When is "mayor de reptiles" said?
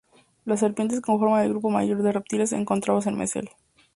1.69-2.53